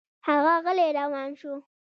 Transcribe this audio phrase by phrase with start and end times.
[0.27, 1.53] هغه غلی روان شو.